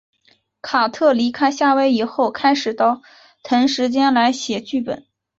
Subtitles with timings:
[0.63, 2.75] 卡特离开夏威夷后开始
[3.43, 5.05] 腾时间来写剧本。